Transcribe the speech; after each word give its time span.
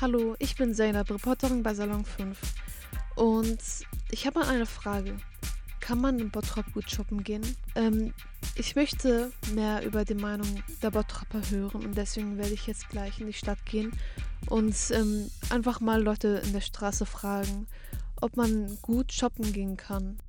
Hallo, 0.00 0.36
ich 0.38 0.54
bin 0.54 0.74
Zainab, 0.74 1.10
Reporterin 1.10 1.64
bei 1.64 1.74
Salon 1.74 2.04
5. 2.04 2.38
Und 3.16 3.58
ich 4.12 4.28
habe 4.28 4.38
mal 4.38 4.48
eine 4.48 4.64
Frage. 4.64 5.16
Kann 5.80 6.00
man 6.00 6.20
in 6.20 6.30
Bottrop 6.30 6.72
gut 6.72 6.88
shoppen 6.88 7.24
gehen? 7.24 7.42
Ähm, 7.74 8.14
ich 8.54 8.76
möchte 8.76 9.32
mehr 9.54 9.84
über 9.84 10.04
die 10.04 10.14
Meinung 10.14 10.62
der 10.82 10.92
Bottropper 10.92 11.40
hören 11.50 11.84
und 11.84 11.96
deswegen 11.96 12.38
werde 12.38 12.54
ich 12.54 12.68
jetzt 12.68 12.88
gleich 12.90 13.18
in 13.18 13.26
die 13.26 13.32
Stadt 13.32 13.58
gehen 13.66 13.90
und 14.48 14.76
ähm, 14.92 15.28
einfach 15.50 15.80
mal 15.80 16.00
Leute 16.00 16.42
in 16.44 16.52
der 16.52 16.60
Straße 16.60 17.04
fragen, 17.04 17.66
ob 18.20 18.36
man 18.36 18.78
gut 18.82 19.12
shoppen 19.12 19.52
gehen 19.52 19.76
kann. 19.76 20.20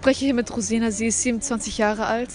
Ich 0.00 0.02
spreche 0.02 0.24
hier 0.24 0.34
mit 0.34 0.56
Rosina, 0.56 0.90
sie 0.90 1.08
ist 1.08 1.20
27 1.20 1.76
Jahre 1.76 2.06
alt. 2.06 2.30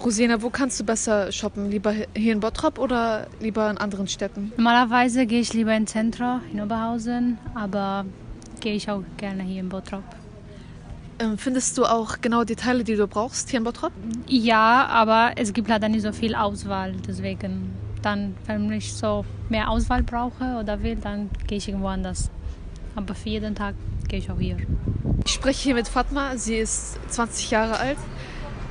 Rosina, 0.00 0.40
wo 0.40 0.50
kannst 0.50 0.78
du 0.78 0.84
besser 0.84 1.32
shoppen? 1.32 1.68
Lieber 1.68 1.92
hier 2.14 2.32
in 2.32 2.38
Bottrop 2.38 2.78
oder 2.78 3.26
lieber 3.40 3.68
in 3.68 3.76
anderen 3.76 4.06
Städten? 4.06 4.52
Normalerweise 4.56 5.26
gehe 5.26 5.40
ich 5.40 5.52
lieber 5.52 5.74
in 5.74 5.88
Zentrum, 5.88 6.42
in 6.52 6.60
Oberhausen, 6.60 7.38
aber 7.56 8.04
gehe 8.60 8.74
ich 8.74 8.88
auch 8.88 9.02
gerne 9.16 9.42
hier 9.42 9.58
in 9.58 9.68
Bottrop. 9.68 10.04
Ähm, 11.18 11.36
findest 11.38 11.76
du 11.76 11.86
auch 11.86 12.20
genau 12.20 12.44
die 12.44 12.54
Teile, 12.54 12.84
die 12.84 12.94
du 12.94 13.08
brauchst 13.08 13.50
hier 13.50 13.58
in 13.58 13.64
Bottrop? 13.64 13.90
Ja, 14.28 14.86
aber 14.86 15.32
es 15.34 15.52
gibt 15.52 15.68
leider 15.68 15.88
nicht 15.88 16.02
so 16.02 16.12
viel 16.12 16.36
Auswahl. 16.36 16.94
Deswegen, 17.04 17.72
dann, 18.00 18.36
wenn 18.46 18.70
ich 18.70 18.94
so 18.94 19.24
mehr 19.48 19.68
Auswahl 19.70 20.04
brauche 20.04 20.56
oder 20.60 20.84
will, 20.84 20.94
dann 20.94 21.30
gehe 21.48 21.58
ich 21.58 21.66
irgendwo 21.66 21.88
anders. 21.88 22.30
Aber 22.94 23.16
für 23.16 23.28
jeden 23.28 23.56
Tag 23.56 23.74
gehe 24.08 24.18
ich 24.18 24.30
auch 24.30 24.38
hier. 24.38 24.56
Ich 25.24 25.32
spreche 25.32 25.62
hier 25.62 25.74
mit 25.74 25.86
Fatma, 25.86 26.36
sie 26.36 26.56
ist 26.56 26.98
20 27.10 27.50
Jahre 27.50 27.78
alt. 27.78 27.98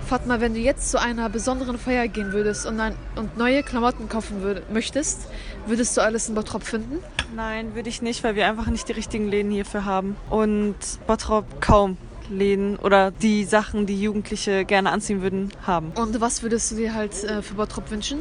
Fatma, 0.08 0.40
wenn 0.40 0.54
du 0.54 0.60
jetzt 0.60 0.90
zu 0.90 1.02
einer 1.02 1.30
besonderen 1.30 1.78
Feier 1.78 2.08
gehen 2.08 2.32
würdest 2.32 2.66
und, 2.66 2.80
ein, 2.80 2.96
und 3.16 3.38
neue 3.38 3.62
Klamotten 3.62 4.08
kaufen 4.08 4.42
würd, 4.42 4.72
möchtest, 4.72 5.28
würdest 5.66 5.98
du 5.98 6.02
alles 6.02 6.30
in 6.30 6.36
Bottrop 6.36 6.64
finden? 6.64 7.00
Nein, 7.36 7.76
würde 7.76 7.90
ich 7.90 8.02
nicht, 8.02 8.24
weil 8.24 8.36
wir 8.36 8.48
einfach 8.48 8.68
nicht 8.68 8.88
die 8.88 8.94
richtigen 8.94 9.28
Läden 9.28 9.52
hierfür 9.52 9.84
haben. 9.84 10.16
Und 10.30 10.76
Bottrop 11.08 11.62
kaum 11.62 11.98
Läden 12.30 12.78
oder 12.78 13.12
die 13.12 13.44
Sachen, 13.44 13.86
die 13.86 14.02
Jugendliche 14.02 14.66
gerne 14.66 14.92
anziehen 14.92 15.22
würden, 15.22 15.52
haben. 15.66 15.92
Und 15.96 16.20
was 16.22 16.42
würdest 16.42 16.72
du 16.72 16.76
dir 16.76 16.94
halt 16.94 17.24
äh, 17.24 17.42
für 17.42 17.56
Bottrop 17.56 17.92
wünschen? 17.92 18.20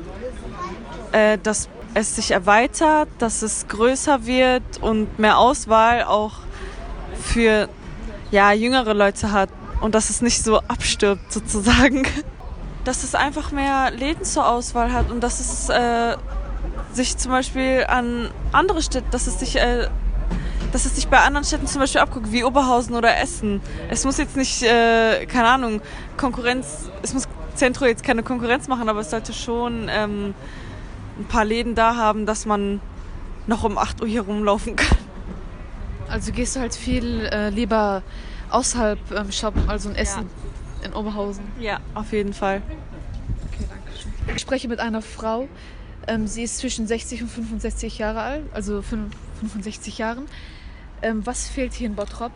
Äh, 1.13 1.39
dass 1.43 1.69
es 1.95 2.17
sich 2.17 2.33
erweitert, 2.33 3.09
dass 3.19 3.43
es 3.43 3.69
größer 3.69 4.27
wird 4.27 4.83
und 4.83 5.19
mehr 5.19 5.39
Auswahl 5.39 6.03
auch 6.03 6.46
für 7.37 7.69
ja, 8.31 8.53
jüngere 8.53 8.95
Leute 8.95 9.31
hat 9.31 9.51
und 9.83 9.95
dass 9.95 10.09
es 10.09 10.23
nicht 10.23 10.43
so 10.43 10.57
abstirbt 10.57 11.31
sozusagen. 11.31 12.03
Dass 12.85 13.03
es 13.03 13.17
einfach 13.17 13.51
mehr 13.51 13.91
Läden 13.91 14.25
zur 14.25 14.49
Auswahl 14.49 14.93
hat 14.93 15.11
und 15.11 15.21
dass 15.21 15.41
es 15.41 15.69
äh, 15.69 16.17
sich 16.93 17.17
zum 17.17 17.33
Beispiel 17.33 17.85
an 17.89 18.31
andere 18.53 18.81
Städte, 18.81 19.09
dass 19.11 19.27
es 19.27 19.41
sich 19.41 19.57
äh, 19.57 19.89
dass 20.71 20.87
es 20.87 20.95
sich 20.95 21.09
bei 21.09 21.19
anderen 21.19 21.45
Städten 21.45 21.67
zum 21.67 21.81
Beispiel 21.81 22.01
abguckt, 22.01 22.31
wie 22.31 22.45
Oberhausen 22.45 22.95
oder 22.95 23.19
Essen. 23.19 23.61
Es 23.91 24.05
muss 24.05 24.19
jetzt 24.19 24.37
nicht, 24.37 24.63
äh, 24.63 25.27
keine 25.27 25.49
Ahnung, 25.49 25.81
Konkurrenz, 26.17 26.89
es 27.03 27.13
muss 27.13 27.25
Zentro 27.57 27.87
jetzt 27.87 28.05
keine 28.05 28.23
Konkurrenz 28.23 28.69
machen, 28.69 28.89
aber 28.89 29.01
es 29.01 29.11
sollte 29.11 29.33
schon 29.33 29.89
ähm, 29.91 30.35
ein 31.19 31.25
paar 31.25 31.45
Läden 31.45 31.75
da 31.75 31.97
haben, 31.97 32.25
dass 32.25 32.47
man 32.47 32.81
noch 33.49 33.65
um 33.65 33.79
8 33.79 34.01
Uhr 34.01 34.07
hier 34.07 34.23
rumlaufen 34.23 34.77
kann. 34.77 34.96
Also 36.17 36.33
gehst 36.33 36.57
du 36.57 36.61
halt 36.61 36.75
viel 36.75 37.27
äh, 37.27 37.51
lieber 37.51 38.03
außerhalb 38.49 38.99
ähm, 39.15 39.31
shoppen, 39.31 39.69
also 39.69 39.91
in 39.91 39.97
Essen, 39.97 40.31
ja. 40.81 40.87
in 40.89 40.95
Oberhausen? 40.95 41.45
Ja, 41.61 41.79
auf 41.93 42.11
jeden 42.11 42.33
Fall. 42.33 42.63
Okay, 43.53 43.67
danke 43.69 44.01
schön. 44.01 44.13
Ich 44.35 44.41
spreche 44.41 44.67
mit 44.67 44.81
einer 44.81 45.03
Frau. 45.03 45.47
Ähm, 46.07 46.27
sie 46.27 46.43
ist 46.43 46.57
zwischen 46.57 46.87
60 46.87 47.21
und 47.21 47.29
65 47.29 47.99
Jahre 47.99 48.23
alt, 48.23 48.45
also 48.55 48.81
65 48.81 49.99
Jahren. 49.99 50.25
Ähm, 51.03 51.21
was 51.27 51.49
fehlt 51.49 51.75
hier 51.75 51.87
in 51.87 51.97
Bottrop, 51.97 52.33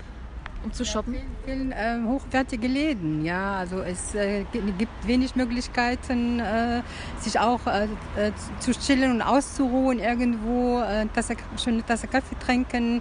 um 0.62 0.75
zu 0.75 0.84
shoppen? 0.84 1.14
Ja, 1.14 1.20
vielen, 1.47 1.73
vielen 1.73 1.73
äh, 1.73 2.07
hochwertige 2.07 2.67
Läden, 2.67 3.24
ja. 3.24 3.57
Also 3.57 3.80
es 3.80 4.14
äh, 4.14 4.45
gibt 4.52 5.07
wenig 5.07 5.36
Möglichkeiten, 5.36 6.39
äh, 6.39 6.83
sich 7.19 7.40
auch 7.40 7.67
äh, 7.67 7.85
äh, 7.85 8.33
zu 8.58 8.73
chillen 8.73 9.11
und 9.11 9.23
auszuruhen 9.23 10.01
irgendwo, 10.01 10.80
äh, 10.80 11.07
Tasse, 11.14 11.36
schöne 11.57 11.83
Tasse 11.83 12.08
Kaffee 12.08 12.36
trinken 12.45 13.01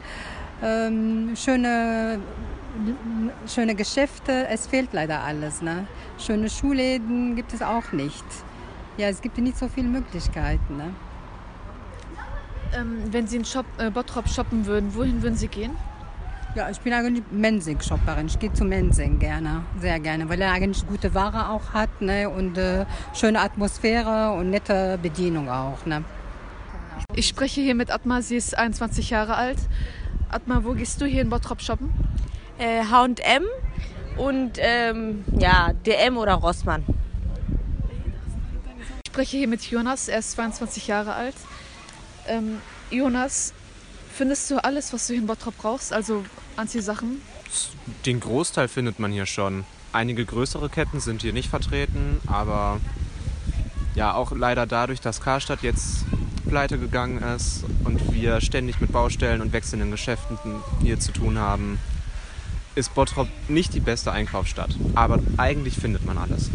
ähm, 0.63 1.35
schöne, 1.35 2.19
schöne 3.47 3.75
Geschäfte. 3.75 4.47
Es 4.47 4.67
fehlt 4.67 4.93
leider 4.93 5.21
alles. 5.21 5.61
Ne? 5.61 5.87
Schöne 6.17 6.49
Schulläden 6.49 7.35
gibt 7.35 7.53
es 7.53 7.61
auch 7.61 7.91
nicht. 7.91 8.25
Ja, 8.97 9.07
es 9.07 9.21
gibt 9.21 9.37
nicht 9.37 9.57
so 9.57 9.67
viele 9.67 9.87
Möglichkeiten. 9.87 10.77
Ne? 10.77 10.93
Ähm, 12.75 13.03
wenn 13.11 13.27
Sie 13.27 13.37
in 13.37 13.45
Shop, 13.45 13.65
äh, 13.77 13.89
Bottrop 13.89 14.27
shoppen 14.27 14.65
würden, 14.65 14.93
wohin 14.93 15.21
würden 15.23 15.35
Sie 15.35 15.47
gehen? 15.47 15.75
Ja, 16.55 16.69
ich 16.69 16.79
bin 16.81 16.93
eigentlich 16.93 17.23
Mensing-Shopperin. 17.31 18.25
Ich 18.25 18.39
gehe 18.39 18.51
zu 18.51 18.65
Mensing 18.65 19.19
gerne, 19.19 19.63
sehr 19.79 19.99
gerne, 19.99 20.27
weil 20.29 20.41
er 20.41 20.51
eigentlich 20.51 20.85
gute 20.87 21.13
Ware 21.13 21.49
auch 21.49 21.73
hat 21.73 22.01
ne? 22.01 22.27
und 22.27 22.57
äh, 22.57 22.85
schöne 23.13 23.39
Atmosphäre 23.39 24.33
und 24.33 24.49
nette 24.49 24.97
Bedienung 25.01 25.47
auch. 25.47 25.85
Ne? 25.85 26.03
Ich 27.13 27.27
spreche 27.27 27.61
hier 27.61 27.75
mit 27.75 27.91
Atma, 27.91 28.21
sie 28.21 28.35
ist 28.35 28.57
21 28.57 29.11
Jahre 29.11 29.35
alt. 29.35 29.59
Atma, 30.29 30.63
wo 30.63 30.73
gehst 30.73 31.01
du 31.01 31.06
hier 31.06 31.22
in 31.22 31.29
Bottrop 31.29 31.62
shoppen? 31.62 31.91
Äh, 32.59 32.84
H&M 32.84 33.44
und 34.17 34.57
ähm, 34.57 35.23
ja, 35.38 35.73
DM 35.85 36.17
oder 36.17 36.35
Rossmann. 36.35 36.84
Ich 39.03 39.09
spreche 39.12 39.38
hier 39.38 39.47
mit 39.47 39.63
Jonas, 39.63 40.07
er 40.07 40.19
ist 40.19 40.31
22 40.31 40.88
Jahre 40.88 41.13
alt. 41.13 41.35
Ähm, 42.28 42.62
Jonas, 42.91 43.53
findest 44.13 44.51
du 44.51 44.63
alles, 44.63 44.94
was 44.94 45.07
du 45.07 45.13
hier 45.13 45.22
in 45.22 45.28
Bottrop 45.28 45.57
brauchst, 45.57 45.91
also 45.91 46.23
Anziehsachen? 46.57 47.22
Den 48.06 48.19
Großteil 48.19 48.68
findet 48.68 49.00
man 49.00 49.12
hier 49.12 49.25
schon. 49.25 49.66
Einige 49.91 50.25
größere 50.25 50.69
Ketten 50.69 51.00
sind 51.00 51.23
hier 51.23 51.34
nicht 51.34 51.50
vertreten, 51.50 52.22
aber 52.28 52.79
ja, 53.95 54.13
auch 54.13 54.31
leider 54.31 54.68
dadurch, 54.68 55.01
dass 55.01 55.22
Karstadt 55.22 55.63
jetzt 55.63 56.06
pleite 56.49 56.79
gegangen 56.79 57.21
ist 57.21 57.63
und 57.83 58.11
wir 58.11 58.41
ständig 58.41 58.81
mit 58.81 58.91
Baustellen 58.91 59.41
und 59.41 59.53
wechselnden 59.53 59.91
Geschäften 59.91 60.37
hier 60.81 60.99
zu 60.99 61.11
tun 61.11 61.37
haben, 61.37 61.79
ist 62.75 62.93
Bottrop 62.95 63.27
nicht 63.47 63.73
die 63.73 63.79
beste 63.79 64.11
Einkaufsstadt. 64.11 64.75
Aber 64.95 65.19
eigentlich 65.38 65.75
findet 65.75 66.05
man 66.05 66.17
alles. 66.17 66.49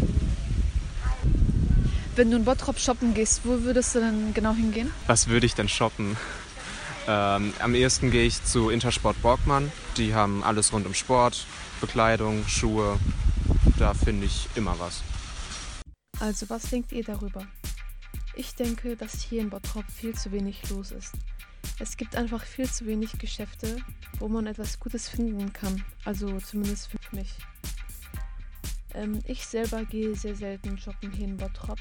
Wenn 2.15 2.29
du 2.29 2.37
in 2.37 2.45
Bottrop 2.45 2.79
shoppen 2.79 3.13
gehst, 3.13 3.41
wo 3.43 3.61
würdest 3.63 3.95
du 3.95 3.99
denn 3.99 4.33
genau 4.33 4.53
hingehen? 4.53 4.91
Was 5.07 5.27
würde 5.27 5.45
ich 5.45 5.55
denn 5.55 5.69
shoppen? 5.69 6.17
Ähm, 7.07 7.53
am 7.59 7.75
ehesten 7.75 8.11
gehe 8.11 8.25
ich 8.25 8.43
zu 8.43 8.69
Intersport 8.69 9.21
Borgmann. 9.21 9.71
Die 9.97 10.13
haben 10.13 10.43
alles 10.43 10.73
rund 10.73 10.85
um 10.85 10.93
Sport, 10.93 11.45
Bekleidung, 11.79 12.43
Schuhe. 12.47 12.99
Da 13.77 13.93
finde 13.93 14.25
ich 14.25 14.47
immer 14.55 14.75
was. 14.79 15.03
Also 16.19 16.49
was 16.49 16.63
denkt 16.63 16.91
ihr 16.91 17.03
darüber? 17.03 17.45
Ich 18.35 18.55
denke, 18.55 18.97
dass 18.97 19.21
hier 19.21 19.41
in 19.41 19.49
Bottrop 19.49 19.89
viel 19.89 20.13
zu 20.13 20.31
wenig 20.31 20.69
los 20.69 20.91
ist. 20.91 21.13
Es 21.79 21.95
gibt 21.95 22.15
einfach 22.15 22.43
viel 22.43 22.69
zu 22.69 22.85
wenig 22.85 23.17
Geschäfte, 23.17 23.77
wo 24.19 24.27
man 24.27 24.45
etwas 24.47 24.79
Gutes 24.79 25.07
finden 25.07 25.53
kann. 25.53 25.83
Also 26.03 26.39
zumindest 26.39 26.87
für 26.87 26.97
mich. 27.15 27.33
Ähm, 28.93 29.21
ich 29.25 29.45
selber 29.45 29.85
gehe 29.85 30.15
sehr 30.15 30.35
selten 30.35 30.77
shoppen 30.77 31.11
hier 31.11 31.25
in 31.25 31.37
Bottrop. 31.37 31.79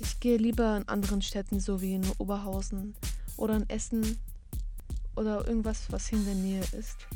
Ich 0.00 0.20
gehe 0.20 0.36
lieber 0.36 0.76
in 0.76 0.88
anderen 0.88 1.22
Städten, 1.22 1.60
so 1.60 1.80
wie 1.80 1.94
in 1.94 2.08
Oberhausen 2.18 2.94
oder 3.36 3.56
in 3.56 3.68
Essen 3.68 4.18
oder 5.16 5.46
irgendwas, 5.46 5.90
was 5.90 6.08
hier 6.08 6.18
in 6.18 6.24
der 6.24 6.34
Nähe 6.34 6.64
ist. 6.78 7.06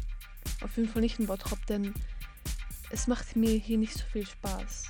Auf 0.62 0.76
jeden 0.76 0.88
Fall 0.88 1.02
nicht 1.02 1.18
in 1.18 1.26
Bottrop, 1.26 1.64
denn 1.66 1.94
es 2.90 3.06
macht 3.06 3.36
mir 3.36 3.52
hier 3.52 3.78
nicht 3.78 3.94
so 3.94 4.04
viel 4.12 4.26
Spaß. 4.26 4.84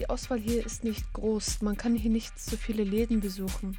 Die 0.00 0.08
Auswahl 0.08 0.40
hier 0.40 0.64
ist 0.64 0.82
nicht 0.82 1.12
groß. 1.12 1.60
Man 1.60 1.76
kann 1.76 1.94
hier 1.94 2.10
nicht 2.10 2.40
so 2.40 2.56
viele 2.56 2.84
Läden 2.84 3.20
besuchen, 3.20 3.76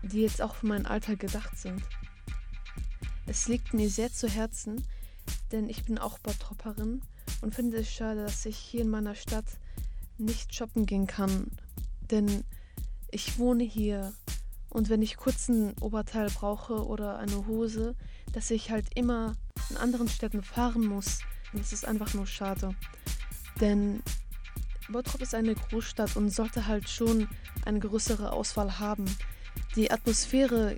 die 0.00 0.22
jetzt 0.22 0.40
auch 0.40 0.54
für 0.54 0.68
mein 0.68 0.86
Alter 0.86 1.16
gedacht 1.16 1.58
sind. 1.58 1.82
Es 3.26 3.46
liegt 3.46 3.74
mir 3.74 3.90
sehr 3.90 4.10
zu 4.10 4.26
Herzen, 4.26 4.82
denn 5.52 5.68
ich 5.68 5.84
bin 5.84 5.98
auch 5.98 6.18
Bottropperin 6.20 7.02
und 7.42 7.54
finde 7.54 7.76
es 7.76 7.92
schade, 7.92 8.22
dass 8.22 8.46
ich 8.46 8.56
hier 8.56 8.80
in 8.80 8.88
meiner 8.88 9.14
Stadt 9.14 9.44
nicht 10.16 10.54
shoppen 10.54 10.86
gehen 10.86 11.06
kann, 11.06 11.48
denn 12.10 12.42
ich 13.10 13.38
wohne 13.38 13.64
hier 13.64 14.14
und 14.70 14.88
wenn 14.88 15.02
ich 15.02 15.18
kurz 15.18 15.50
ein 15.50 15.74
Oberteil 15.82 16.30
brauche 16.30 16.86
oder 16.86 17.18
eine 17.18 17.46
Hose, 17.46 17.96
dass 18.32 18.50
ich 18.50 18.70
halt 18.70 18.86
immer 18.94 19.36
in 19.68 19.76
anderen 19.76 20.08
Städten 20.08 20.42
fahren 20.42 20.86
muss, 20.86 21.18
das 21.52 21.74
ist 21.74 21.84
einfach 21.84 22.14
nur 22.14 22.26
schade. 22.26 22.74
Denn 23.60 24.02
Bottrop 24.92 25.22
ist 25.22 25.34
eine 25.34 25.54
Großstadt 25.54 26.16
und 26.16 26.30
sollte 26.30 26.66
halt 26.66 26.88
schon 26.88 27.28
eine 27.64 27.78
größere 27.78 28.32
Auswahl 28.32 28.78
haben. 28.78 29.04
Die 29.76 29.90
Atmosphäre 29.90 30.76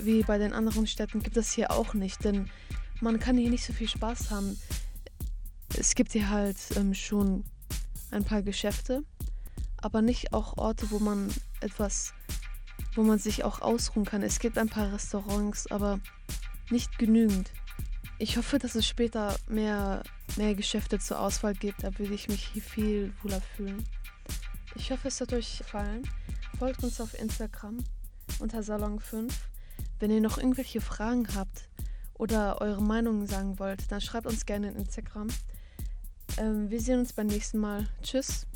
wie 0.00 0.22
bei 0.22 0.38
den 0.38 0.52
anderen 0.52 0.86
Städten 0.86 1.22
gibt 1.22 1.36
es 1.36 1.52
hier 1.52 1.70
auch 1.70 1.94
nicht, 1.94 2.24
denn 2.24 2.50
man 3.00 3.18
kann 3.18 3.36
hier 3.36 3.50
nicht 3.50 3.64
so 3.64 3.72
viel 3.72 3.88
Spaß 3.88 4.30
haben. 4.30 4.58
Es 5.76 5.94
gibt 5.94 6.12
hier 6.12 6.30
halt 6.30 6.58
ähm, 6.76 6.94
schon 6.94 7.44
ein 8.10 8.24
paar 8.24 8.42
Geschäfte, 8.42 9.02
aber 9.76 10.02
nicht 10.02 10.32
auch 10.32 10.56
Orte, 10.56 10.90
wo 10.90 10.98
man 10.98 11.32
etwas 11.60 12.14
wo 12.94 13.02
man 13.02 13.18
sich 13.18 13.44
auch 13.44 13.60
ausruhen 13.60 14.04
kann. 14.04 14.22
Es 14.22 14.38
gibt 14.38 14.58
ein 14.58 14.68
paar 14.68 14.92
Restaurants, 14.92 15.70
aber 15.70 16.00
nicht 16.70 16.98
genügend. 16.98 17.50
Ich 18.18 18.36
hoffe, 18.36 18.58
dass 18.58 18.74
es 18.74 18.86
später 18.86 19.36
mehr, 19.48 20.02
mehr 20.36 20.54
Geschäfte 20.54 20.98
zur 20.98 21.20
Auswahl 21.20 21.54
gibt. 21.54 21.82
Da 21.82 21.98
würde 21.98 22.14
ich 22.14 22.28
mich 22.28 22.46
hier 22.52 22.62
viel 22.62 23.12
wohler 23.22 23.40
fühlen. 23.40 23.84
Ich 24.76 24.90
hoffe, 24.90 25.08
es 25.08 25.20
hat 25.20 25.32
euch 25.32 25.58
gefallen. 25.58 26.08
Folgt 26.58 26.82
uns 26.84 27.00
auf 27.00 27.18
Instagram 27.18 27.78
unter 28.38 28.60
Salon5. 28.60 29.32
Wenn 29.98 30.10
ihr 30.10 30.20
noch 30.20 30.38
irgendwelche 30.38 30.80
Fragen 30.80 31.26
habt 31.34 31.68
oder 32.14 32.60
eure 32.60 32.82
Meinung 32.82 33.26
sagen 33.26 33.58
wollt, 33.58 33.90
dann 33.90 34.00
schreibt 34.00 34.26
uns 34.26 34.46
gerne 34.46 34.70
in 34.70 34.76
Instagram. 34.76 35.28
Ähm, 36.36 36.70
wir 36.70 36.80
sehen 36.80 37.00
uns 37.00 37.12
beim 37.12 37.26
nächsten 37.26 37.58
Mal. 37.58 37.88
Tschüss. 38.02 38.46